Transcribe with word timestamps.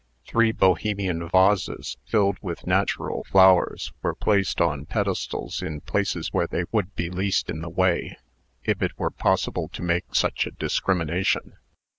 Three 0.25 0.51
Bohemian 0.51 1.29
vases, 1.29 1.95
filled 2.07 2.39
with 2.41 2.65
natural 2.65 3.23
flowers, 3.25 3.93
were 4.01 4.15
placed 4.15 4.59
on 4.59 4.87
pedestals 4.87 5.61
in 5.61 5.81
places 5.81 6.29
where 6.33 6.47
they 6.47 6.63
would 6.71 6.95
be 6.95 7.11
least 7.11 7.51
in 7.51 7.61
the 7.61 7.69
way, 7.69 8.17
if 8.63 8.81
it 8.81 8.97
were 8.97 9.11
possible 9.11 9.69
to 9.73 9.83
make 9.83 10.15
such 10.15 10.47
a 10.47 10.51
discrimination. 10.53 11.57